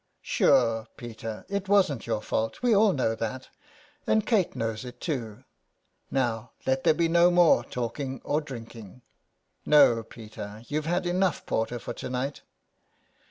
*' 0.11 0.21
Sure, 0.23 0.87
Peter, 0.97 1.45
it 1.47 1.69
wasn't 1.69 2.07
your 2.07 2.23
fault; 2.23 2.63
we 2.63 2.75
all 2.75 2.91
know 2.91 3.13
that, 3.13 3.49
and 4.07 4.25
Kate 4.25 4.55
knows 4.55 4.83
it 4.83 4.99
too. 4.99 5.43
Now 6.09 6.53
let 6.65 6.83
there 6.83 6.95
be 6.95 7.07
no 7.07 7.29
more 7.29 7.63
talking 7.63 8.19
or 8.23 8.41
drinking. 8.41 9.03
No, 9.63 10.01
Peter, 10.01 10.63
youVe 10.67 10.85
had 10.87 11.05
enough 11.05 11.45
porter 11.45 11.77
for 11.77 11.93
to 11.93 12.09
night." 12.09 12.41